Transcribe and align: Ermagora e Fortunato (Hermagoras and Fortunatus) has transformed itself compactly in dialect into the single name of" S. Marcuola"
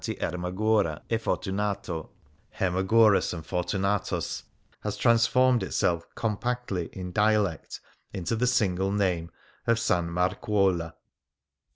Ermagora 0.19 1.03
e 1.11 1.19
Fortunato 1.19 2.09
(Hermagoras 2.59 3.33
and 3.35 3.45
Fortunatus) 3.45 4.41
has 4.81 4.97
transformed 4.97 5.61
itself 5.61 6.03
compactly 6.15 6.89
in 6.91 7.11
dialect 7.11 7.79
into 8.11 8.35
the 8.35 8.47
single 8.47 8.91
name 8.91 9.29
of" 9.67 9.77
S. 9.77 9.91
Marcuola" 9.91 10.93